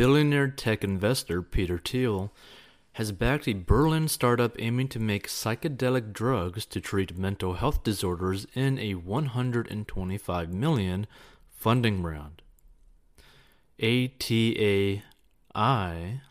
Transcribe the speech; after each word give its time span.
billionaire 0.00 0.48
tech 0.48 0.82
investor 0.82 1.42
Peter 1.42 1.76
Thiel 1.76 2.32
has 2.92 3.12
backed 3.12 3.46
a 3.46 3.52
Berlin 3.52 4.08
startup 4.08 4.56
aiming 4.58 4.88
to 4.88 4.98
make 4.98 5.28
psychedelic 5.28 6.14
drugs 6.14 6.64
to 6.64 6.80
treat 6.80 7.18
mental 7.18 7.52
health 7.52 7.82
disorders 7.82 8.46
in 8.54 8.78
a 8.78 8.94
125 8.94 10.54
million 10.54 11.06
funding 11.50 12.02
round. 12.02 12.40
ATAI 13.78 15.02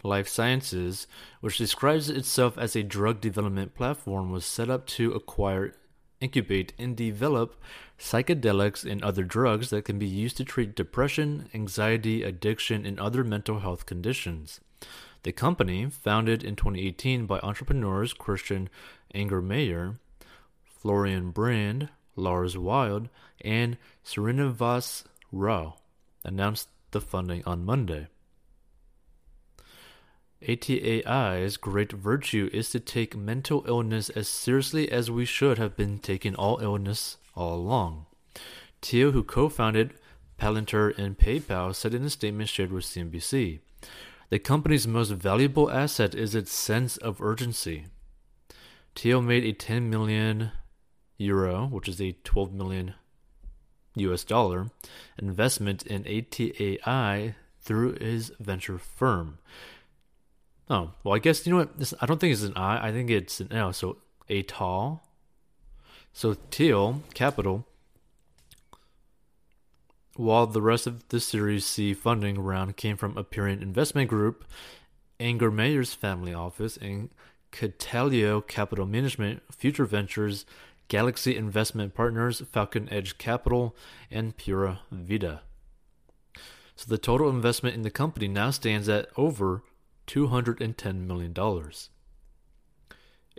Life 0.03 0.27
Sciences, 0.27 1.05
which 1.39 1.59
describes 1.59 2.09
itself 2.09 2.57
as 2.57 2.75
a 2.75 2.81
drug 2.81 3.21
development 3.21 3.75
platform, 3.75 4.31
was 4.31 4.45
set 4.45 4.71
up 4.71 4.87
to 4.87 5.11
acquire, 5.11 5.75
incubate, 6.19 6.73
and 6.79 6.97
develop 6.97 7.61
psychedelics 7.99 8.89
and 8.89 9.03
other 9.03 9.23
drugs 9.23 9.69
that 9.69 9.85
can 9.85 9.99
be 9.99 10.07
used 10.07 10.37
to 10.37 10.45
treat 10.45 10.75
depression, 10.75 11.49
anxiety, 11.53 12.23
addiction, 12.23 12.85
and 12.85 12.99
other 12.99 13.23
mental 13.23 13.59
health 13.59 13.85
conditions. 13.85 14.61
The 15.23 15.33
company, 15.33 15.89
founded 15.89 16.43
in 16.43 16.55
2018 16.55 17.25
by 17.25 17.39
entrepreneurs 17.39 18.13
Christian 18.13 18.69
Angermayer, 19.13 19.97
Florian 20.63 21.31
Brand, 21.31 21.89
Lars 22.15 22.57
Wild, 22.57 23.09
and 23.41 23.77
Srinivas 24.05 25.03
Rao, 25.31 25.75
announced 26.23 26.69
the 26.91 27.01
funding 27.01 27.43
on 27.45 27.65
Monday. 27.65 28.07
ATAI's 30.41 31.57
great 31.57 31.91
virtue 31.91 32.49
is 32.53 32.69
to 32.69 32.79
take 32.79 33.15
mental 33.15 33.65
illness 33.67 34.09
as 34.11 34.29
seriously 34.29 34.89
as 34.89 35.11
we 35.11 35.25
should 35.25 35.57
have 35.57 35.75
been 35.75 35.99
taking 35.99 36.33
all 36.35 36.59
illness 36.61 37.17
all 37.39 37.55
along. 37.55 38.05
Thiel, 38.81 39.11
who 39.11 39.23
co 39.23 39.49
founded 39.49 39.93
Palantir 40.37 40.97
and 40.97 41.17
PayPal, 41.17 41.73
said 41.73 41.93
in 41.93 42.03
a 42.03 42.09
statement 42.09 42.49
shared 42.49 42.71
with 42.71 42.85
CNBC 42.85 43.59
The 44.29 44.39
company's 44.39 44.87
most 44.87 45.11
valuable 45.11 45.71
asset 45.71 46.13
is 46.13 46.35
its 46.35 46.51
sense 46.51 46.97
of 46.97 47.21
urgency. 47.21 47.85
Thiel 48.95 49.21
made 49.21 49.45
a 49.45 49.53
10 49.53 49.89
million 49.89 50.51
euro, 51.17 51.67
which 51.67 51.87
is 51.87 52.01
a 52.01 52.13
12 52.23 52.53
million 52.53 52.93
US 53.95 54.23
dollar, 54.23 54.69
investment 55.17 55.83
in 55.83 56.03
ATAI 56.03 57.35
through 57.61 57.93
his 57.93 58.31
venture 58.39 58.77
firm. 58.77 59.39
Oh, 60.69 60.91
well, 61.03 61.15
I 61.15 61.19
guess, 61.19 61.45
you 61.45 61.51
know 61.53 61.59
what? 61.59 61.93
I 62.01 62.05
don't 62.05 62.19
think 62.19 62.33
it's 62.33 62.43
an 62.43 62.53
I, 62.55 62.89
I 62.89 62.91
think 62.91 63.09
it's 63.09 63.39
an 63.39 63.51
L. 63.51 63.73
So, 63.73 63.97
a 64.29 64.43
tall. 64.43 65.08
So, 66.13 66.33
Thiel, 66.33 67.03
Capital. 67.13 67.65
While 70.15 70.47
the 70.47 70.61
rest 70.61 70.85
of 70.85 71.07
the 71.09 71.19
Series 71.19 71.65
C 71.65 71.93
funding 71.93 72.39
round 72.39 72.75
came 72.75 72.97
from 72.97 73.15
Apeiron 73.15 73.61
Investment 73.61 74.09
Group, 74.09 74.43
Angermayer's 75.19 75.93
family 75.93 76.33
office, 76.33 76.75
and 76.77 77.09
Catalio 77.51 78.45
Capital 78.45 78.85
Management, 78.85 79.41
Future 79.53 79.85
Ventures, 79.85 80.45
Galaxy 80.89 81.37
Investment 81.37 81.93
Partners, 81.93 82.41
Falcon 82.51 82.91
Edge 82.91 83.17
Capital, 83.17 83.75
and 84.11 84.35
Pura 84.35 84.81
Vida. 84.91 85.41
So 86.75 86.85
the 86.87 86.97
total 86.97 87.29
investment 87.29 87.75
in 87.75 87.83
the 87.83 87.91
company 87.91 88.27
now 88.27 88.51
stands 88.51 88.89
at 88.89 89.07
over 89.15 89.63
$210 90.07 91.05
million. 91.05 91.33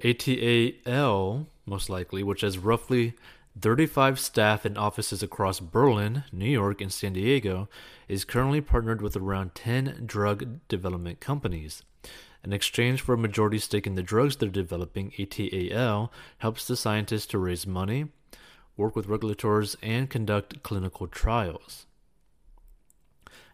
ATAL, 0.03 1.47
most 1.71 1.89
likely, 1.89 2.23
which 2.23 2.43
has 2.43 2.59
roughly 2.59 3.15
35 3.59 4.19
staff 4.19 4.65
and 4.65 4.77
offices 4.77 5.23
across 5.23 5.61
Berlin, 5.61 6.25
New 6.33 6.51
York, 6.51 6.81
and 6.81 6.93
San 6.93 7.15
Diego, 7.15 7.69
is 8.09 8.25
currently 8.25 8.61
partnered 8.61 9.01
with 9.01 9.17
around 9.17 9.55
10 9.55 10.03
drug 10.05 10.59
development 10.69 11.21
companies. 11.21 11.83
In 12.45 12.53
exchange 12.53 13.01
for 13.01 13.15
a 13.15 13.19
majority 13.19 13.59
stake 13.59 13.87
in 13.87 13.95
the 13.95 14.03
drugs 14.03 14.37
they're 14.37 14.49
developing, 14.49 15.13
ATAL 15.13 16.11
helps 16.39 16.67
the 16.67 16.77
scientists 16.77 17.27
to 17.27 17.39
raise 17.39 17.67
money, 17.67 18.07
work 18.77 18.97
with 18.97 19.07
regulators, 19.07 19.77
and 19.83 20.11
conduct 20.11 20.63
clinical 20.63 21.07
trials. 21.07 21.87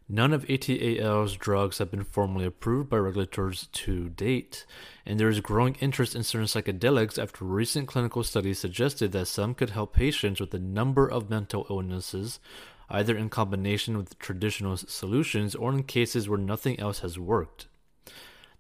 None 0.09 0.33
of 0.33 0.44
ATAL's 0.44 1.34
drugs 1.34 1.78
have 1.78 1.91
been 1.91 2.05
formally 2.05 2.44
approved 2.44 2.89
by 2.89 2.97
regulators 2.99 3.67
to 3.72 4.09
date, 4.11 4.65
and 5.05 5.19
there 5.19 5.28
is 5.28 5.41
growing 5.41 5.75
interest 5.81 6.15
in 6.15 6.22
certain 6.22 6.47
psychedelics 6.47 7.21
after 7.21 7.44
recent 7.44 7.89
clinical 7.89 8.22
studies 8.22 8.61
suggested 8.61 9.11
that 9.11 9.27
some 9.27 9.53
could 9.53 9.71
help 9.71 9.94
patients 9.94 10.41
with 10.41 10.55
a 10.55 10.61
number 10.61 11.11
of 11.11 11.28
mental 11.28 11.67
illnesses, 11.69 12.39
either 12.89 13.17
in 13.17 13.28
combination 13.28 13.97
with 13.97 14.17
traditional 14.21 14.77
solutions 14.77 15.56
or 15.56 15.72
in 15.72 15.83
cases 15.83 16.28
where 16.28 16.38
nothing 16.38 16.78
else 16.78 17.00
has 17.00 17.19
worked. 17.19 17.67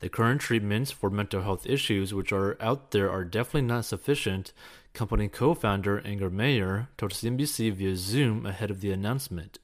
The 0.00 0.08
current 0.08 0.40
treatments 0.40 0.90
for 0.90 1.10
mental 1.10 1.42
health 1.42 1.64
issues 1.64 2.12
which 2.12 2.32
are 2.32 2.60
out 2.60 2.90
there 2.90 3.08
are 3.08 3.24
definitely 3.24 3.62
not 3.62 3.84
sufficient, 3.84 4.52
company 4.94 5.28
co 5.28 5.54
founder 5.54 6.00
Angermayer 6.00 6.88
told 6.96 7.12
CNBC 7.12 7.72
via 7.72 7.94
Zoom 7.94 8.46
ahead 8.46 8.72
of 8.72 8.80
the 8.80 8.90
announcement. 8.90 9.60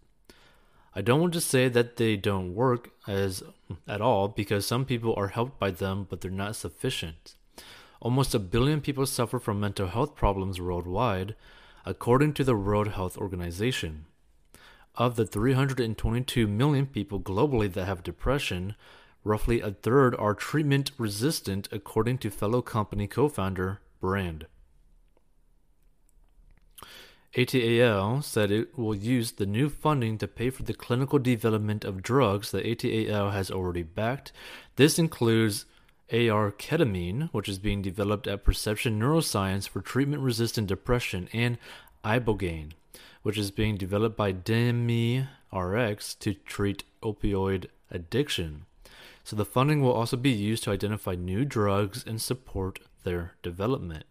I 0.95 1.01
don't 1.01 1.21
want 1.21 1.33
to 1.35 1.41
say 1.41 1.69
that 1.69 1.97
they 1.97 2.17
don't 2.17 2.55
work 2.55 2.91
as 3.07 3.43
at 3.89 4.03
all 4.03 4.29
because 4.29 4.67
some 4.67 4.85
people 4.85 5.15
are 5.17 5.29
helped 5.29 5.59
by 5.59 5.71
them, 5.71 6.07
but 6.09 6.21
they're 6.21 6.31
not 6.31 6.57
sufficient. 6.57 7.35
Almost 8.01 8.35
a 8.35 8.39
billion 8.39 8.81
people 8.81 9.07
suffer 9.07 9.39
from 9.39 9.61
mental 9.61 9.87
health 9.87 10.15
problems 10.15 10.61
worldwide, 10.61 11.35
according 11.87 12.35
to 12.35 12.45
the 12.45 12.57
World 12.57 12.89
Health 12.89 13.17
Organization. 13.17 14.05
Of 14.97 15.17
the 15.17 15.25
322 15.25 16.47
million 16.47 16.87
people 16.87 17.21
globally 17.21 17.73
that 17.73 17.87
have 17.87 18.03
depression, 18.03 18.75
roughly 19.25 19.61
a 19.61 19.71
third 19.71 20.15
are 20.17 20.35
treatment 20.35 20.91
resistant, 20.99 21.69
according 21.73 22.19
to 22.19 22.31
fellow 22.31 22.61
company 22.61 23.07
co 23.07 23.29
founder 23.29 23.81
Brand. 24.01 24.47
ATAL 27.35 28.23
said 28.23 28.51
it 28.51 28.77
will 28.79 28.95
use 28.95 29.33
the 29.33 29.47
new 29.47 29.71
funding 29.71 30.19
to 30.19 30.29
pay 30.29 30.51
for 30.51 30.65
the 30.65 30.75
clinical 30.75 31.19
development 31.19 31.83
of 31.83 32.03
drugs 32.03 32.51
that 32.51 32.67
ATAL 32.67 33.33
has 33.33 33.51
already 33.51 33.83
backed. 33.83 34.33
This 34.77 34.99
includes 34.99 35.65
AR 36.13 36.53
ketamine, 36.53 37.31
which 37.33 37.49
is 37.49 37.59
being 37.59 37.81
developed 37.81 38.27
at 38.27 38.45
Perception 38.45 39.01
Neuroscience 39.01 39.67
for 39.67 39.81
treatment 39.81 40.23
resistant 40.23 40.67
depression, 40.67 41.31
and 41.33 41.57
Ibogaine, 42.05 42.73
which 43.23 43.39
is 43.39 43.51
being 43.51 43.79
developed 43.79 44.17
by 44.17 44.35
DemeRx 44.35 46.19
to 46.19 46.35
treat 46.35 46.85
opioid 47.03 47.67
addiction. 47.91 48.67
So 49.25 49.37
the 49.37 49.47
funding 49.47 49.81
will 49.81 49.93
also 49.93 50.19
be 50.19 50.33
used 50.33 50.65
to 50.65 50.71
identify 50.71 51.15
new 51.15 51.47
drugs 51.47 52.05
and 52.07 52.21
support 52.21 52.81
their 53.05 53.33
development. 53.43 54.05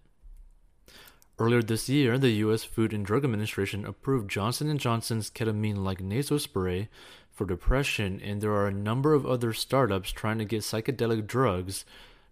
Earlier 1.41 1.63
this 1.63 1.89
year, 1.89 2.19
the 2.19 2.29
U.S. 2.45 2.63
Food 2.63 2.93
and 2.93 3.03
Drug 3.03 3.23
Administration 3.23 3.83
approved 3.83 4.29
Johnson 4.29 4.77
& 4.77 4.77
Johnson's 4.77 5.31
ketamine-like 5.31 5.99
nasal 5.99 6.37
spray 6.37 6.87
for 7.31 7.47
depression, 7.47 8.21
and 8.23 8.41
there 8.41 8.51
are 8.51 8.67
a 8.67 8.71
number 8.71 9.15
of 9.15 9.25
other 9.25 9.51
startups 9.51 10.11
trying 10.11 10.37
to 10.37 10.45
get 10.45 10.61
psychedelic 10.61 11.25
drugs 11.25 11.83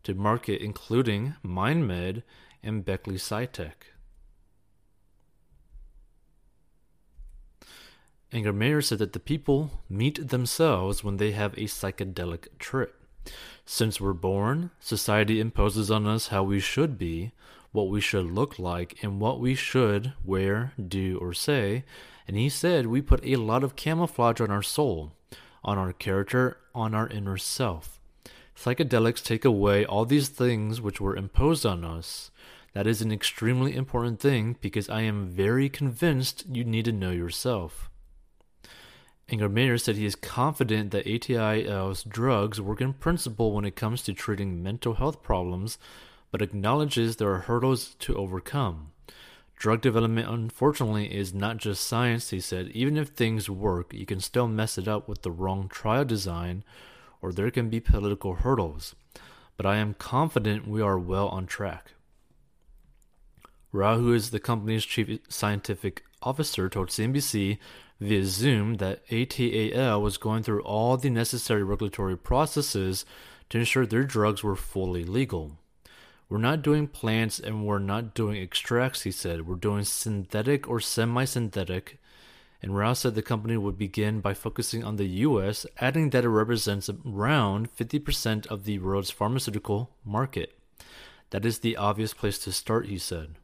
to 0.03 0.13
market, 0.13 0.61
including 0.61 1.33
MindMed 1.43 2.21
and 2.61 2.85
Beckley 2.85 3.15
Psytech. 3.15 3.95
Angermayer 8.31 8.83
said 8.83 8.99
that 8.99 9.13
the 9.13 9.19
people 9.19 9.81
meet 9.89 10.27
themselves 10.27 11.03
when 11.03 11.17
they 11.17 11.31
have 11.31 11.53
a 11.53 11.61
psychedelic 11.61 12.59
trip. 12.59 12.93
Since 13.65 13.99
we're 13.99 14.13
born, 14.13 14.69
society 14.79 15.39
imposes 15.39 15.89
on 15.89 16.05
us 16.05 16.27
how 16.27 16.43
we 16.43 16.59
should 16.59 16.99
be, 16.99 17.31
what 17.71 17.89
we 17.89 18.01
should 18.01 18.25
look 18.25 18.57
like 18.57 18.97
and 19.03 19.19
what 19.19 19.39
we 19.39 19.55
should 19.55 20.13
wear, 20.23 20.73
do, 20.87 21.17
or 21.19 21.33
say. 21.33 21.83
And 22.27 22.37
he 22.37 22.49
said 22.49 22.87
we 22.87 23.01
put 23.01 23.25
a 23.25 23.35
lot 23.35 23.63
of 23.63 23.75
camouflage 23.75 24.41
on 24.41 24.51
our 24.51 24.63
soul, 24.63 25.13
on 25.63 25.77
our 25.77 25.93
character, 25.93 26.57
on 26.73 26.93
our 26.93 27.07
inner 27.07 27.37
self. 27.37 27.99
Psychedelics 28.55 29.23
take 29.23 29.45
away 29.45 29.85
all 29.85 30.05
these 30.05 30.29
things 30.29 30.81
which 30.81 30.99
were 30.99 31.15
imposed 31.15 31.65
on 31.65 31.85
us. 31.85 32.29
That 32.73 32.87
is 32.87 33.01
an 33.01 33.11
extremely 33.11 33.75
important 33.75 34.19
thing 34.19 34.57
because 34.61 34.89
I 34.89 35.01
am 35.01 35.27
very 35.27 35.69
convinced 35.69 36.45
you 36.49 36.63
need 36.63 36.85
to 36.85 36.91
know 36.91 37.11
yourself. 37.11 37.89
Angermayer 39.31 39.79
said 39.79 39.95
he 39.95 40.05
is 40.05 40.15
confident 40.15 40.91
that 40.91 41.05
ATIL's 41.05 42.03
drugs 42.03 42.59
work 42.59 42.81
in 42.81 42.93
principle 42.93 43.53
when 43.53 43.65
it 43.65 43.75
comes 43.75 44.01
to 44.03 44.13
treating 44.13 44.63
mental 44.63 44.95
health 44.95 45.21
problems 45.21 45.77
but 46.31 46.41
acknowledges 46.41 47.15
there 47.15 47.31
are 47.31 47.39
hurdles 47.39 47.95
to 47.99 48.15
overcome. 48.15 48.91
Drug 49.55 49.81
development, 49.81 50.29
unfortunately, 50.29 51.13
is 51.13 51.33
not 51.33 51.57
just 51.57 51.85
science, 51.85 52.29
he 52.29 52.39
said. 52.39 52.69
Even 52.69 52.97
if 52.97 53.09
things 53.09 53.49
work, 53.49 53.93
you 53.93 54.05
can 54.05 54.21
still 54.21 54.47
mess 54.47 54.77
it 54.77 54.87
up 54.87 55.09
with 55.09 55.21
the 55.21 55.31
wrong 55.31 55.67
trial 55.67 56.05
design, 56.05 56.63
or 57.21 57.33
there 57.33 57.51
can 57.51 57.69
be 57.69 57.81
political 57.81 58.35
hurdles. 58.35 58.95
But 59.57 59.65
I 59.65 59.75
am 59.75 59.95
confident 59.95 60.67
we 60.67 60.81
are 60.81 60.97
well 60.97 61.27
on 61.27 61.45
track. 61.45 61.91
Rao, 63.73 63.97
who 63.97 64.13
is 64.13 64.31
the 64.31 64.39
company's 64.39 64.85
chief 64.85 65.19
scientific 65.27 66.03
officer 66.21 66.69
told 66.69 66.87
CNBC 66.89 67.57
via 67.99 68.25
Zoom 68.25 68.75
that 68.75 69.05
ATAL 69.09 70.01
was 70.01 70.17
going 70.17 70.43
through 70.43 70.61
all 70.61 70.95
the 70.95 71.09
necessary 71.09 71.63
regulatory 71.63 72.17
processes 72.17 73.05
to 73.49 73.57
ensure 73.57 73.85
their 73.85 74.03
drugs 74.03 74.43
were 74.43 74.55
fully 74.55 75.03
legal. 75.03 75.57
We're 76.29 76.37
not 76.37 76.61
doing 76.61 76.87
plants 76.87 77.39
and 77.39 77.65
we're 77.65 77.79
not 77.79 78.13
doing 78.13 78.37
extracts, 78.37 79.01
he 79.01 79.11
said. 79.11 79.47
We're 79.47 79.55
doing 79.55 79.83
synthetic 79.83 80.69
or 80.69 80.79
semi 80.79 81.25
synthetic. 81.25 81.97
And 82.61 82.75
Rao 82.77 82.93
said 82.93 83.15
the 83.15 83.21
company 83.23 83.57
would 83.57 83.77
begin 83.77 84.19
by 84.21 84.35
focusing 84.35 84.83
on 84.83 84.97
the 84.97 85.07
US, 85.07 85.65
adding 85.79 86.11
that 86.11 86.25
it 86.25 86.29
represents 86.29 86.89
around 86.89 87.75
50% 87.75 88.45
of 88.47 88.65
the 88.65 88.77
world's 88.79 89.09
pharmaceutical 89.09 89.89
market. 90.05 90.55
That 91.31 91.45
is 91.45 91.59
the 91.59 91.77
obvious 91.77 92.13
place 92.13 92.37
to 92.39 92.51
start, 92.51 92.87
he 92.87 92.97
said. 92.97 93.35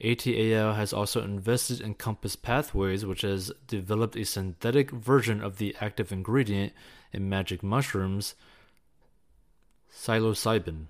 ATAL 0.00 0.76
has 0.76 0.92
also 0.92 1.22
invested 1.22 1.80
in 1.80 1.94
Compass 1.94 2.34
Pathways, 2.34 3.04
which 3.04 3.20
has 3.20 3.52
developed 3.66 4.16
a 4.16 4.24
synthetic 4.24 4.90
version 4.90 5.42
of 5.42 5.58
the 5.58 5.76
active 5.80 6.10
ingredient 6.10 6.72
in 7.12 7.28
magic 7.28 7.62
mushrooms, 7.62 8.34
psilocybin. 9.92 10.86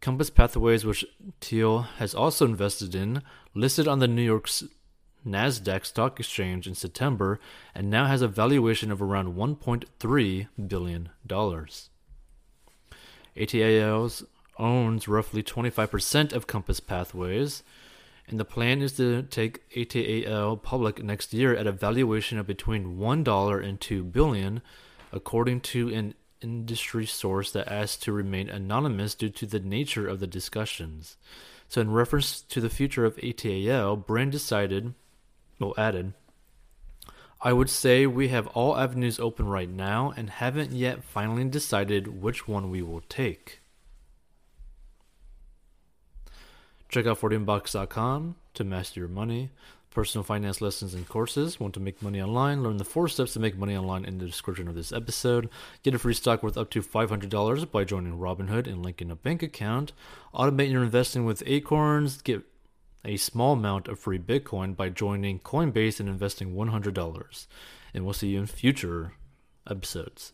Compass 0.00 0.30
Pathways, 0.30 0.84
which 0.84 1.04
Thiel 1.40 1.82
has 1.98 2.14
also 2.14 2.44
invested 2.44 2.94
in, 2.94 3.22
listed 3.54 3.88
on 3.88 3.98
the 3.98 4.08
New 4.08 4.22
York's 4.22 4.64
NASDAQ 5.26 5.84
stock 5.84 6.20
exchange 6.20 6.66
in 6.66 6.74
September 6.74 7.40
and 7.74 7.90
now 7.90 8.06
has 8.06 8.22
a 8.22 8.28
valuation 8.28 8.90
of 8.92 9.02
around 9.02 9.34
$1.3 9.34 10.48
billion. 10.68 11.08
ATAL 13.36 14.24
owns 14.58 15.08
roughly 15.08 15.42
25% 15.42 16.32
of 16.32 16.46
Compass 16.46 16.80
Pathways, 16.80 17.62
and 18.26 18.38
the 18.38 18.44
plan 18.44 18.82
is 18.82 18.92
to 18.96 19.22
take 19.22 19.68
ATAL 19.70 20.62
public 20.62 21.02
next 21.02 21.32
year 21.32 21.54
at 21.54 21.66
a 21.66 21.72
valuation 21.72 22.38
of 22.38 22.46
between 22.46 22.98
$1 22.98 23.64
and 23.64 23.80
2 23.80 24.04
billion, 24.04 24.60
according 25.12 25.60
to 25.60 25.88
an 25.92 26.14
industry 26.40 27.06
source 27.06 27.50
that 27.52 27.68
asked 27.68 28.02
to 28.02 28.12
remain 28.12 28.48
anonymous 28.48 29.14
due 29.14 29.30
to 29.30 29.46
the 29.46 29.60
nature 29.60 30.06
of 30.06 30.20
the 30.20 30.26
discussions. 30.26 31.16
So, 31.68 31.80
in 31.80 31.90
reference 31.90 32.40
to 32.42 32.60
the 32.60 32.70
future 32.70 33.04
of 33.04 33.16
ATAL, 33.16 34.06
Brand 34.06 34.32
decided, 34.32 34.94
well, 35.58 35.74
added, 35.76 36.14
I 37.40 37.52
would 37.52 37.70
say 37.70 38.06
we 38.06 38.28
have 38.28 38.48
all 38.48 38.76
avenues 38.76 39.20
open 39.20 39.46
right 39.46 39.70
now 39.70 40.12
and 40.16 40.28
haven't 40.28 40.72
yet 40.72 41.04
finally 41.04 41.44
decided 41.44 42.20
which 42.22 42.48
one 42.48 42.70
we 42.70 42.82
will 42.82 43.02
take. 43.08 43.60
Check 46.88 47.06
out 47.06 47.20
40inbox.com 47.20 48.36
to 48.54 48.64
master 48.64 49.00
your 49.00 49.08
money 49.08 49.50
personal 49.98 50.22
finance 50.22 50.60
lessons 50.60 50.94
and 50.94 51.08
courses. 51.08 51.58
Want 51.58 51.74
to 51.74 51.80
make 51.80 52.00
money 52.00 52.22
online? 52.22 52.62
Learn 52.62 52.76
the 52.76 52.84
four 52.84 53.08
steps 53.08 53.32
to 53.32 53.40
make 53.40 53.58
money 53.58 53.76
online 53.76 54.04
in 54.04 54.18
the 54.18 54.26
description 54.26 54.68
of 54.68 54.76
this 54.76 54.92
episode. 54.92 55.48
Get 55.82 55.92
a 55.92 55.98
free 55.98 56.14
stock 56.14 56.40
worth 56.40 56.56
up 56.56 56.70
to 56.70 56.82
$500 56.82 57.68
by 57.72 57.82
joining 57.82 58.16
Robinhood 58.16 58.68
and 58.68 58.84
linking 58.84 59.10
a 59.10 59.16
bank 59.16 59.42
account. 59.42 59.92
Automate 60.32 60.70
your 60.70 60.84
investing 60.84 61.24
with 61.24 61.42
Acorns. 61.46 62.22
Get 62.22 62.44
a 63.04 63.16
small 63.16 63.54
amount 63.54 63.88
of 63.88 63.98
free 63.98 64.20
Bitcoin 64.20 64.76
by 64.76 64.88
joining 64.88 65.40
Coinbase 65.40 65.98
and 65.98 66.08
investing 66.08 66.54
$100. 66.54 67.46
And 67.92 68.04
we'll 68.04 68.14
see 68.14 68.28
you 68.28 68.38
in 68.38 68.46
future 68.46 69.14
episodes. 69.68 70.32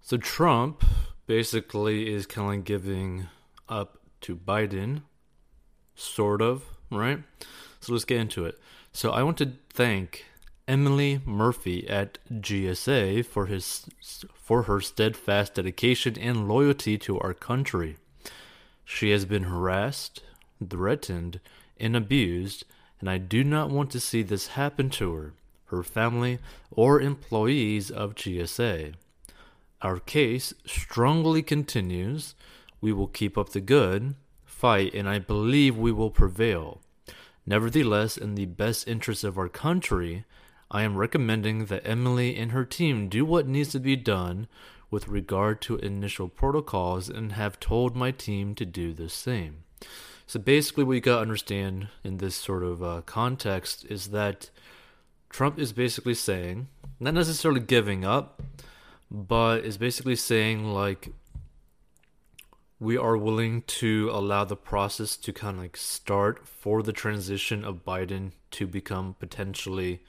So 0.00 0.16
Trump 0.16 0.82
basically 1.28 2.12
is 2.12 2.26
kind 2.26 2.58
of 2.58 2.64
giving 2.64 3.28
up 3.68 4.00
to 4.22 4.34
Biden 4.34 5.02
sort 6.02 6.42
of, 6.42 6.64
right? 6.90 7.20
So 7.80 7.92
let's 7.92 8.04
get 8.04 8.20
into 8.20 8.44
it. 8.44 8.58
So 8.92 9.10
I 9.10 9.22
want 9.22 9.38
to 9.38 9.52
thank 9.72 10.26
Emily 10.68 11.20
Murphy 11.24 11.88
at 11.88 12.18
GSA 12.30 13.26
for 13.26 13.46
his 13.46 13.86
for 14.34 14.64
her 14.64 14.80
steadfast 14.80 15.54
dedication 15.54 16.18
and 16.18 16.48
loyalty 16.48 16.98
to 16.98 17.18
our 17.20 17.34
country. 17.34 17.96
She 18.84 19.10
has 19.10 19.24
been 19.24 19.44
harassed, 19.44 20.22
threatened, 20.68 21.40
and 21.78 21.96
abused, 21.96 22.64
and 23.00 23.08
I 23.08 23.18
do 23.18 23.42
not 23.42 23.70
want 23.70 23.90
to 23.92 24.00
see 24.00 24.22
this 24.22 24.48
happen 24.48 24.90
to 24.90 25.14
her, 25.14 25.32
her 25.66 25.82
family, 25.82 26.38
or 26.70 27.00
employees 27.00 27.90
of 27.90 28.14
GSA. 28.14 28.94
Our 29.80 29.98
case 29.98 30.54
strongly 30.64 31.42
continues. 31.42 32.34
We 32.80 32.92
will 32.92 33.08
keep 33.08 33.36
up 33.36 33.50
the 33.50 33.60
good, 33.60 34.14
fight, 34.62 34.94
and 34.94 35.08
I 35.08 35.18
believe 35.18 35.76
we 35.76 35.90
will 35.90 36.12
prevail. 36.12 36.80
Nevertheless, 37.44 38.16
in 38.16 38.36
the 38.36 38.46
best 38.46 38.86
interest 38.86 39.24
of 39.24 39.36
our 39.36 39.48
country, 39.48 40.24
I 40.70 40.84
am 40.84 40.96
recommending 40.96 41.64
that 41.64 41.84
Emily 41.84 42.36
and 42.36 42.52
her 42.52 42.64
team 42.64 43.08
do 43.08 43.24
what 43.24 43.48
needs 43.48 43.70
to 43.70 43.80
be 43.80 43.96
done 43.96 44.46
with 44.88 45.08
regard 45.08 45.60
to 45.62 45.78
initial 45.78 46.28
protocols 46.28 47.08
and 47.08 47.32
have 47.32 47.58
told 47.58 47.96
my 47.96 48.12
team 48.12 48.54
to 48.54 48.64
do 48.64 48.92
the 48.92 49.08
same. 49.08 49.64
So 50.28 50.38
basically, 50.38 50.84
what 50.84 50.92
you 50.94 51.00
got 51.00 51.16
to 51.16 51.22
understand 51.22 51.88
in 52.04 52.18
this 52.18 52.36
sort 52.36 52.62
of 52.62 52.84
uh, 52.84 53.02
context 53.04 53.84
is 53.90 54.10
that 54.10 54.50
Trump 55.28 55.58
is 55.58 55.72
basically 55.72 56.14
saying, 56.14 56.68
not 57.00 57.14
necessarily 57.14 57.60
giving 57.60 58.04
up, 58.04 58.40
but 59.10 59.64
is 59.64 59.76
basically 59.76 60.14
saying, 60.14 60.72
like, 60.72 61.08
we 62.82 62.96
are 62.96 63.16
willing 63.16 63.62
to 63.62 64.10
allow 64.12 64.42
the 64.42 64.56
process 64.56 65.16
to 65.16 65.32
kind 65.32 65.56
of 65.56 65.62
like 65.62 65.76
start 65.76 66.44
for 66.44 66.82
the 66.82 66.92
transition 66.92 67.64
of 67.64 67.84
Biden 67.84 68.32
to 68.50 68.66
become 68.66 69.14
potentially 69.20 70.00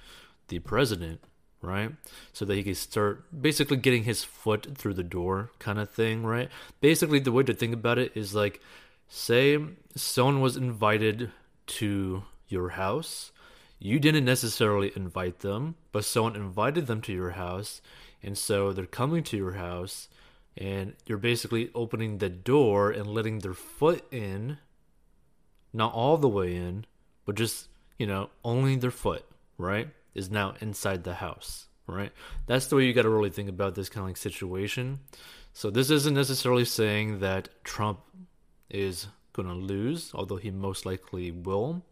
the 0.48 0.58
president, 0.58 1.22
right? 1.62 1.92
So 2.34 2.46
that 2.46 2.56
he 2.56 2.64
can 2.64 2.74
start 2.74 3.26
basically 3.40 3.78
getting 3.78 4.06
his 4.06 4.24
foot 4.24 4.76
through 4.76 4.96
the 4.96 5.04
door 5.04 5.52
kind 5.60 5.78
of 5.78 5.92
thing, 5.92 6.24
right? 6.26 6.50
Basically, 6.82 7.20
the 7.20 7.32
way 7.32 7.44
to 7.44 7.54
think 7.54 7.76
about 7.76 8.00
it 8.00 8.12
is 8.16 8.34
like, 8.34 8.60
say 9.08 9.60
someone 9.96 10.42
was 10.42 10.58
invited 10.58 11.30
to 11.68 12.24
your 12.48 12.70
house. 12.70 13.32
You 13.78 14.00
didn't 14.00 14.26
necessarily 14.26 14.92
invite 14.96 15.42
them, 15.42 15.76
but 15.92 16.06
someone 16.06 16.36
invited 16.36 16.88
them 16.88 17.02
to 17.02 17.14
your 17.14 17.32
house. 17.32 17.82
And 18.24 18.36
so 18.36 18.74
they're 18.74 18.88
coming 18.88 19.22
to 19.26 19.38
your 19.38 19.54
house 19.54 20.08
and 20.58 20.94
you're 21.06 21.18
basically 21.18 21.70
opening 21.74 22.18
the 22.18 22.30
door 22.30 22.92
and 22.92 23.08
letting 23.08 23.40
their 23.40 23.54
foot 23.54 24.04
in 24.12 24.58
not 25.72 25.94
all 25.94 26.18
the 26.18 26.30
way 26.30 26.56
in 26.56 26.86
but 27.26 27.36
just 27.36 27.68
you 27.98 28.06
know 28.06 28.30
only 28.44 28.76
their 28.76 28.92
foot 28.92 29.26
right 29.58 29.90
is 30.14 30.30
now 30.30 30.54
inside 30.62 31.04
the 31.04 31.16
house 31.16 31.68
right? 31.88 32.12
That's 32.48 32.68
the 32.68 32.76
way 32.76 32.86
you 32.86 32.94
got 32.94 33.04
to 33.04 33.10
really 33.10 33.30
think 33.30 33.50
about 33.50 33.76
this 33.76 33.90
kind 33.90 34.04
of 34.04 34.10
like 34.10 34.18
situation. 34.18 35.00
So 35.54 35.70
this 35.70 35.90
isn't 35.90 36.14
necessarily 36.14 36.66
saying 36.66 37.20
that 37.20 37.50
trump 37.64 38.00
is 38.70 39.08
going 39.34 39.48
to 39.48 39.54
lose 39.54 40.12
although 40.14 40.38
he 40.38 40.52
most 40.52 40.86
likely 40.86 41.32
will. 41.32 41.84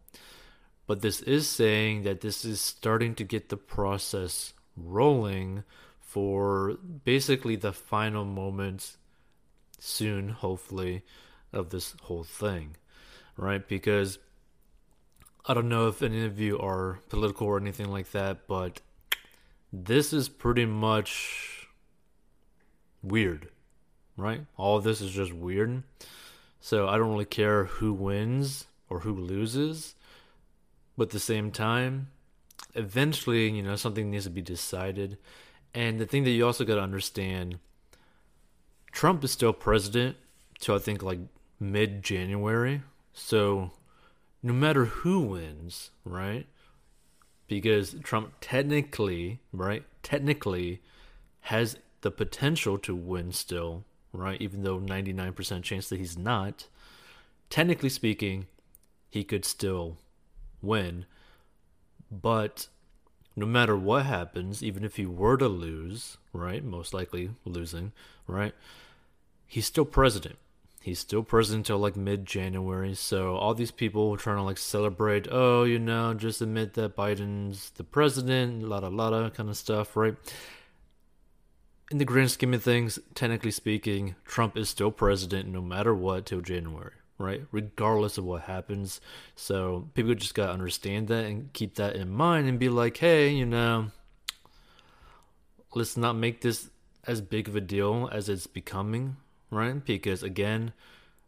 But 0.86 1.00
this 1.00 1.20
is 1.22 1.48
saying 1.48 2.02
that 2.02 2.20
this 2.20 2.44
is 2.44 2.60
starting 2.60 3.14
to 3.16 3.24
get 3.24 3.48
the 3.48 3.56
process 3.56 4.52
rolling 4.76 5.62
for 6.12 6.76
basically 7.04 7.56
the 7.56 7.72
final 7.72 8.22
moments 8.22 8.98
soon, 9.78 10.28
hopefully, 10.28 11.02
of 11.54 11.70
this 11.70 11.94
whole 12.02 12.22
thing, 12.22 12.76
right? 13.38 13.66
Because 13.66 14.18
I 15.46 15.54
don't 15.54 15.70
know 15.70 15.88
if 15.88 16.02
any 16.02 16.26
of 16.26 16.38
you 16.38 16.58
are 16.58 16.98
political 17.08 17.46
or 17.46 17.56
anything 17.56 17.90
like 17.90 18.10
that, 18.10 18.46
but 18.46 18.82
this 19.72 20.12
is 20.12 20.28
pretty 20.28 20.66
much 20.66 21.66
weird, 23.02 23.48
right? 24.18 24.42
All 24.58 24.80
this 24.80 25.00
is 25.00 25.12
just 25.12 25.32
weird. 25.32 25.82
So 26.60 26.88
I 26.88 26.98
don't 26.98 27.10
really 27.10 27.24
care 27.24 27.64
who 27.64 27.94
wins 27.94 28.66
or 28.90 29.00
who 29.00 29.14
loses, 29.14 29.94
but 30.94 31.04
at 31.04 31.10
the 31.12 31.20
same 31.20 31.50
time, 31.50 32.08
eventually, 32.74 33.48
you 33.48 33.62
know, 33.62 33.76
something 33.76 34.10
needs 34.10 34.24
to 34.24 34.30
be 34.30 34.42
decided. 34.42 35.16
And 35.74 35.98
the 35.98 36.06
thing 36.06 36.24
that 36.24 36.30
you 36.30 36.44
also 36.46 36.64
got 36.64 36.74
to 36.74 36.82
understand 36.82 37.58
Trump 38.92 39.24
is 39.24 39.30
still 39.32 39.52
president 39.52 40.16
till 40.60 40.74
I 40.74 40.78
think 40.78 41.02
like 41.02 41.20
mid 41.58 42.02
January. 42.02 42.82
So 43.12 43.72
no 44.42 44.52
matter 44.52 44.86
who 44.86 45.20
wins, 45.20 45.90
right? 46.04 46.46
Because 47.46 47.96
Trump 48.02 48.34
technically, 48.40 49.40
right? 49.52 49.84
Technically 50.02 50.82
has 51.40 51.76
the 52.02 52.10
potential 52.10 52.78
to 52.78 52.94
win 52.94 53.32
still, 53.32 53.84
right? 54.12 54.40
Even 54.40 54.62
though 54.62 54.78
99% 54.78 55.62
chance 55.62 55.88
that 55.88 55.98
he's 55.98 56.18
not. 56.18 56.66
Technically 57.50 57.88
speaking, 57.88 58.46
he 59.08 59.24
could 59.24 59.44
still 59.44 59.98
win. 60.60 61.04
But 62.10 62.68
no 63.34 63.46
matter 63.46 63.76
what 63.76 64.06
happens, 64.06 64.62
even 64.62 64.84
if 64.84 64.96
he 64.96 65.06
were 65.06 65.36
to 65.36 65.48
lose, 65.48 66.18
right, 66.32 66.64
most 66.64 66.92
likely 66.92 67.30
losing, 67.44 67.92
right, 68.26 68.54
he's 69.46 69.66
still 69.66 69.84
president. 69.84 70.36
He's 70.82 70.98
still 70.98 71.22
president 71.22 71.66
until 71.68 71.78
like 71.78 71.96
mid 71.96 72.26
January. 72.26 72.94
So 72.94 73.36
all 73.36 73.54
these 73.54 73.70
people 73.70 74.16
trying 74.16 74.36
to 74.36 74.42
like 74.42 74.58
celebrate, 74.58 75.28
oh, 75.30 75.62
you 75.62 75.78
know, 75.78 76.12
just 76.12 76.40
admit 76.40 76.74
that 76.74 76.96
Biden's 76.96 77.70
the 77.70 77.84
president, 77.84 78.64
la 78.64 78.80
da 78.80 78.88
la 78.88 79.08
la 79.08 79.30
kind 79.30 79.48
of 79.48 79.56
stuff, 79.56 79.96
right? 79.96 80.16
In 81.92 81.98
the 81.98 82.04
grand 82.04 82.32
scheme 82.32 82.54
of 82.54 82.64
things, 82.64 82.98
technically 83.14 83.50
speaking, 83.52 84.16
Trump 84.24 84.56
is 84.56 84.70
still 84.70 84.90
president 84.90 85.48
no 85.48 85.62
matter 85.62 85.94
what 85.94 86.26
till 86.26 86.40
January, 86.40 86.94
right? 87.22 87.42
Regardless 87.52 88.18
of 88.18 88.24
what 88.24 88.42
happens. 88.42 89.00
So 89.36 89.88
people 89.94 90.14
just 90.14 90.34
gotta 90.34 90.52
understand 90.52 91.08
that 91.08 91.24
and 91.24 91.52
keep 91.52 91.76
that 91.76 91.96
in 91.96 92.10
mind 92.10 92.48
and 92.48 92.58
be 92.58 92.68
like, 92.68 92.96
hey, 92.96 93.30
you 93.30 93.46
know, 93.46 93.90
let's 95.74 95.96
not 95.96 96.14
make 96.14 96.40
this 96.40 96.68
as 97.06 97.20
big 97.20 97.48
of 97.48 97.56
a 97.56 97.60
deal 97.60 98.08
as 98.12 98.28
it's 98.28 98.46
becoming, 98.46 99.16
right? 99.50 99.84
Because 99.84 100.22
again, 100.22 100.72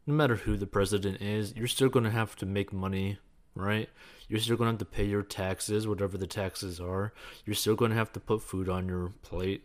no 0.07 0.15
matter 0.15 0.37
who 0.37 0.57
the 0.57 0.67
president 0.67 1.21
is, 1.23 1.55
you're 1.57 1.67
still 1.67 1.89
going 1.89 2.05
to 2.05 2.11
have 2.11 2.37
to 2.37 2.47
make 2.47 2.73
money, 2.73 3.19
right? 3.55 3.89
You're 4.29 4.41
still 4.41 4.57
going 4.57 4.67
to 4.67 4.73
have 4.73 4.79
to 4.79 4.97
pay 4.97 5.05
your 5.05 5.23
taxes, 5.23 5.89
whatever 5.89 6.19
the 6.19 6.27
taxes 6.27 6.81
are. 6.81 7.13
You're 7.45 7.55
still 7.55 7.75
going 7.75 7.91
to 7.91 7.97
have 7.97 8.13
to 8.13 8.21
put 8.21 8.43
food 8.43 8.69
on 8.69 8.89
your 8.89 9.13
plate. 9.23 9.65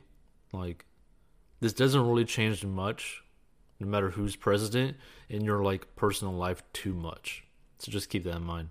Like, 0.54 0.86
this 1.60 1.74
doesn't 1.74 2.08
really 2.08 2.26
change 2.26 2.64
much, 2.64 3.22
no 3.80 3.88
matter 3.88 4.12
who's 4.12 4.36
president, 4.36 4.98
in 5.30 5.44
your 5.44 5.64
like 5.64 5.96
personal 5.96 6.34
life 6.34 6.64
too 6.74 6.94
much. 6.94 7.44
So 7.80 7.92
just 7.92 8.10
keep 8.10 8.24
that 8.24 8.38
in 8.38 8.44
mind. 8.44 8.70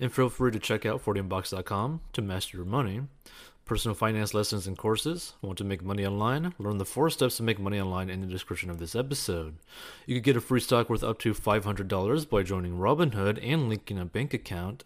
And 0.00 0.12
feel 0.12 0.28
free 0.28 0.50
to 0.52 0.58
check 0.58 0.86
out 0.86 1.04
40inbox.com 1.04 2.00
to 2.12 2.22
master 2.22 2.56
your 2.56 2.66
money 2.66 3.02
personal 3.70 3.94
finance 3.94 4.34
lessons 4.34 4.66
and 4.66 4.76
courses. 4.76 5.34
Want 5.42 5.56
to 5.58 5.62
make 5.62 5.80
money 5.80 6.04
online? 6.04 6.54
Learn 6.58 6.78
the 6.78 6.84
four 6.84 7.08
steps 7.08 7.36
to 7.36 7.44
make 7.44 7.60
money 7.60 7.80
online 7.80 8.10
in 8.10 8.20
the 8.20 8.26
description 8.26 8.68
of 8.68 8.78
this 8.78 8.96
episode. 8.96 9.58
You 10.06 10.16
could 10.16 10.24
get 10.24 10.36
a 10.36 10.40
free 10.40 10.58
stock 10.58 10.90
worth 10.90 11.04
up 11.04 11.20
to 11.20 11.32
$500 11.32 12.28
by 12.28 12.42
joining 12.42 12.78
Robinhood 12.78 13.38
and 13.40 13.68
linking 13.68 13.96
a 13.96 14.04
bank 14.04 14.34
account. 14.34 14.82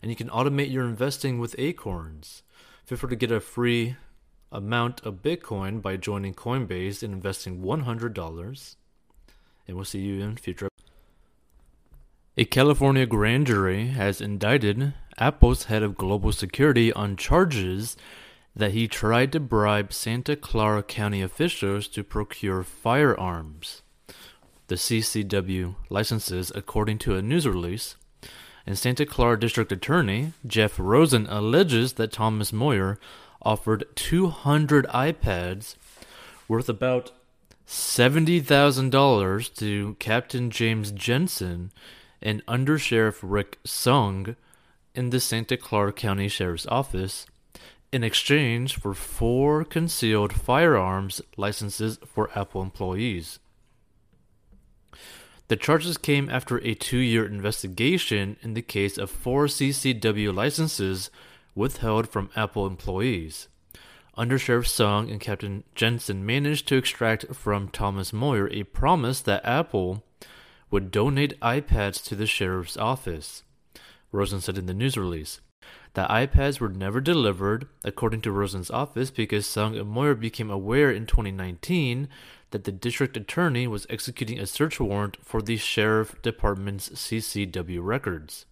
And 0.00 0.10
you 0.10 0.16
can 0.16 0.30
automate 0.30 0.72
your 0.72 0.86
investing 0.86 1.40
with 1.40 1.54
Acorns. 1.58 2.42
Feel 2.86 2.96
free 2.96 3.10
to 3.10 3.16
get 3.16 3.30
a 3.30 3.38
free 3.38 3.96
amount 4.52 5.00
of 5.04 5.22
Bitcoin 5.22 5.82
by 5.82 5.96
joining 5.96 6.34
Coinbase 6.34 7.02
and 7.02 7.12
investing 7.12 7.62
$100. 7.62 8.76
And 9.66 9.76
we'll 9.76 9.84
see 9.84 10.00
you 10.00 10.22
in 10.22 10.36
future. 10.36 10.68
A 12.36 12.44
California 12.44 13.06
grand 13.06 13.46
jury 13.46 13.88
has 13.88 14.20
indicted 14.20 14.94
Apple's 15.18 15.64
head 15.64 15.82
of 15.82 15.96
global 15.96 16.32
security 16.32 16.92
on 16.92 17.16
charges 17.16 17.96
that 18.54 18.72
he 18.72 18.86
tried 18.86 19.32
to 19.32 19.40
bribe 19.40 19.92
Santa 19.92 20.36
Clara 20.36 20.82
County 20.82 21.22
officials 21.22 21.88
to 21.88 22.04
procure 22.04 22.62
firearms. 22.62 23.82
The 24.68 24.76
CCW 24.76 25.74
licenses, 25.90 26.52
according 26.54 26.98
to 26.98 27.16
a 27.16 27.22
news 27.22 27.46
release, 27.46 27.96
and 28.66 28.78
Santa 28.78 29.04
Clara 29.04 29.38
District 29.38 29.72
Attorney 29.72 30.32
Jeff 30.46 30.78
Rosen 30.78 31.26
alleges 31.26 31.94
that 31.94 32.12
Thomas 32.12 32.52
Moyer 32.52 32.98
offered 33.42 33.84
200 33.94 34.86
iPads 34.86 35.76
worth 36.48 36.68
about 36.68 37.12
$70,000 37.66 39.54
to 39.56 39.96
Captain 39.98 40.50
James 40.50 40.90
Jensen 40.92 41.72
and 42.20 42.42
Under 42.46 42.78
Sheriff 42.78 43.18
Rick 43.22 43.58
Sung 43.64 44.36
in 44.94 45.10
the 45.10 45.20
Santa 45.20 45.56
Clara 45.56 45.92
County 45.92 46.28
Sheriff's 46.28 46.66
Office 46.66 47.26
in 47.92 48.02
exchange 48.02 48.76
for 48.76 48.94
four 48.94 49.64
concealed 49.64 50.32
firearms 50.32 51.20
licenses 51.36 51.98
for 52.06 52.30
Apple 52.38 52.62
employees. 52.62 53.38
The 55.48 55.56
charges 55.56 55.98
came 55.98 56.30
after 56.30 56.58
a 56.58 56.74
two 56.74 56.98
year 56.98 57.26
investigation 57.26 58.36
in 58.42 58.54
the 58.54 58.62
case 58.62 58.96
of 58.96 59.10
four 59.10 59.46
CCW 59.46 60.34
licenses 60.34 61.10
withheld 61.54 62.08
from 62.08 62.30
Apple 62.36 62.66
employees. 62.66 63.48
Under 64.14 64.38
Sheriff 64.38 64.68
Sung 64.68 65.10
and 65.10 65.20
Captain 65.20 65.64
Jensen 65.74 66.26
managed 66.26 66.68
to 66.68 66.76
extract 66.76 67.34
from 67.34 67.68
Thomas 67.68 68.12
Moyer 68.12 68.48
a 68.50 68.64
promise 68.64 69.20
that 69.22 69.44
Apple 69.44 70.04
would 70.70 70.90
donate 70.90 71.40
iPads 71.40 72.04
to 72.04 72.14
the 72.14 72.26
sheriff's 72.26 72.76
office. 72.76 73.42
Rosen 74.10 74.40
said 74.40 74.58
in 74.58 74.66
the 74.66 74.74
news 74.74 74.96
release. 74.96 75.40
The 75.94 76.04
iPads 76.04 76.60
were 76.60 76.68
never 76.68 77.00
delivered, 77.00 77.68
according 77.84 78.22
to 78.22 78.32
Rosen's 78.32 78.70
office, 78.70 79.10
because 79.10 79.46
Sung 79.46 79.76
and 79.76 79.88
Moyer 79.88 80.14
became 80.14 80.50
aware 80.50 80.90
in 80.90 81.06
2019 81.06 82.08
that 82.50 82.64
the 82.64 82.72
district 82.72 83.16
attorney 83.16 83.66
was 83.66 83.86
executing 83.90 84.38
a 84.38 84.46
search 84.46 84.80
warrant 84.80 85.16
for 85.22 85.42
the 85.42 85.56
sheriff 85.56 86.20
department's 86.22 86.90
CCW 86.90 87.80
records. 87.82 88.46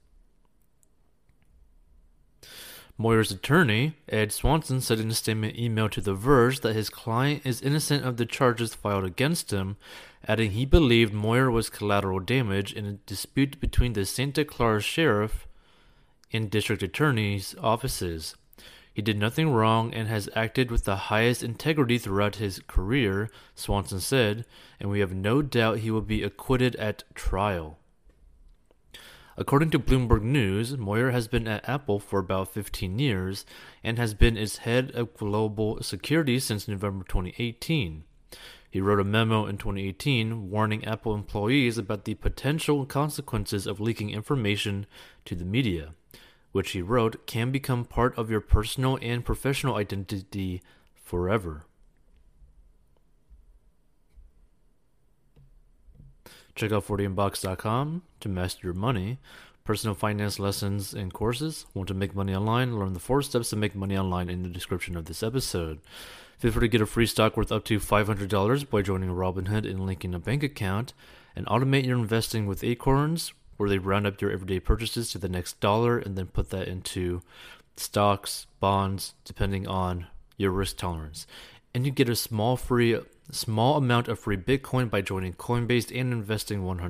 Moyer's 3.00 3.30
attorney, 3.30 3.95
Ed 4.11 4.30
Swanson, 4.30 4.83
said 4.83 5.00
in 5.00 5.11
a 5.11 5.14
statement 5.14 5.57
emailed 5.57 5.92
to 5.92 6.02
The 6.02 6.12
Verge 6.12 6.61
that 6.61 6.76
his 6.76 6.90
client 6.90 7.40
is 7.47 7.62
innocent 7.62 8.04
of 8.04 8.19
the 8.19 8.26
charges 8.26 8.75
filed 8.75 9.07
against 9.07 9.54
him, 9.54 9.78
adding 10.28 10.50
he 10.50 10.66
believed 10.66 11.14
Moyer 11.14 11.50
was 11.50 11.71
collateral 11.71 12.21
damage 12.21 12.75
in 12.75 12.85
a 12.85 12.92
dispute 12.92 13.59
between 13.59 13.95
the 13.95 14.04
Santa 14.04 14.45
Clara 14.45 14.83
Sheriff 14.83 15.49
and 16.30 16.50
District 16.50 16.83
Attorney's 16.83 17.54
offices. 17.62 18.37
He 18.92 19.00
did 19.00 19.16
nothing 19.16 19.49
wrong 19.49 19.95
and 19.95 20.07
has 20.09 20.28
acted 20.37 20.71
with 20.71 20.85
the 20.85 21.09
highest 21.09 21.42
integrity 21.42 21.97
throughout 21.97 22.37
his 22.37 22.61
career, 22.66 23.30
Swanson 23.54 24.00
said, 24.00 24.45
and 24.78 24.90
we 24.90 25.00
have 25.00 25.14
no 25.14 25.40
doubt 25.40 25.78
he 25.78 25.90
will 25.90 26.02
be 26.02 26.23
acquitted 26.23 26.76
at 26.76 27.04
trial. 27.14 27.78
According 29.37 29.70
to 29.70 29.78
Bloomberg 29.78 30.22
News, 30.22 30.76
Moyer 30.76 31.12
has 31.12 31.28
been 31.28 31.46
at 31.46 31.68
Apple 31.68 31.99
for 31.99 32.18
about 32.18 32.52
15 32.52 32.99
years 32.99 33.46
and 33.82 33.96
has 33.96 34.12
been 34.12 34.37
its 34.37 34.58
head 34.58 34.90
of 34.94 35.16
global 35.16 35.82
security 35.82 36.38
since 36.38 36.68
November 36.68 37.04
2018. 37.08 38.04
He 38.70 38.80
wrote 38.80 39.00
a 39.00 39.04
memo 39.04 39.46
in 39.46 39.56
2018 39.56 40.50
warning 40.50 40.84
Apple 40.84 41.14
employees 41.14 41.78
about 41.78 42.04
the 42.04 42.14
potential 42.14 42.84
consequences 42.87 43.66
of 43.66 43.80
leaking 43.80 44.10
information 44.10 44.87
to 45.25 45.34
the 45.34 45.44
media, 45.44 45.94
which 46.52 46.72
he 46.72 46.82
wrote 46.82 47.26
can 47.26 47.50
become 47.50 47.84
part 47.84 48.16
of 48.18 48.30
your 48.30 48.40
personal 48.40 48.99
and 49.00 49.25
professional 49.25 49.76
identity 49.76 50.62
forever. 50.94 51.64
Check 56.54 56.73
out 56.73 56.87
40inbox.com 56.87 58.02
to 58.21 58.28
master 58.28 58.66
your 58.66 58.75
money. 58.75 59.19
Personal 59.64 59.95
finance 59.95 60.38
lessons 60.38 60.95
and 60.95 61.12
courses. 61.12 61.66
Want 61.75 61.88
to 61.88 61.95
make 61.95 62.14
money 62.14 62.35
online? 62.35 62.78
Learn 62.78 62.92
the 62.92 63.00
four 63.00 63.23
steps 63.23 63.50
to 63.50 63.57
make 63.57 63.75
money 63.75 63.97
online 63.97 64.28
in 64.28 64.42
the 64.42 64.49
description 64.49 64.97
of 64.97 65.04
this 65.04 65.23
episode. 65.23 65.80
Feel 66.38 66.52
free 66.52 66.62
to 66.62 66.69
get 66.69 66.80
a 66.80 66.87
free 66.87 67.07
stock 67.07 67.37
worth 67.37 67.52
up 67.52 67.64
to 67.66 67.78
$500 67.78 68.71
by 68.71 68.83
joining 68.83 69.11
Robinhood 69.11 69.69
and 69.69 69.87
linking 69.87 70.14
a 70.14 70.19
bank 70.19 70.42
account. 70.42 70.95
And 71.37 71.47
automate 71.47 71.87
your 71.87 71.99
investing 71.99 72.47
with 72.47 72.64
Acorns, 72.64 73.33
where 73.57 73.69
they 73.69 73.78
round 73.78 74.07
up 74.07 74.21
your 74.21 74.33
everyday 74.33 74.59
purchases 74.59 75.11
to 75.12 75.19
the 75.19 75.28
next 75.28 75.61
dollar 75.61 75.99
and 75.99 76.16
then 76.16 76.26
put 76.26 76.50
that 76.50 76.66
into 76.66 77.23
stocks, 77.76 78.47
bonds, 78.59 79.14
depending 79.25 79.69
on 79.69 80.07
your 80.37 80.50
risk 80.50 80.78
tolerance. 80.78 81.26
And 81.75 81.85
you 81.85 81.92
get 81.92 82.09
a 82.09 82.16
small 82.16 82.57
free 82.57 82.99
small 83.34 83.76
amount 83.76 84.08
of 84.08 84.18
free 84.18 84.37
Bitcoin 84.37 84.90
by 84.90 85.00
joining 85.00 85.34
Coinbase 85.34 85.90
and 85.90 86.12
investing 86.12 86.64
100 86.64 86.88